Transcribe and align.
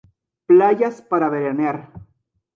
Playas 0.47 0.97
para 1.09 1.29
veranear. 1.29 1.77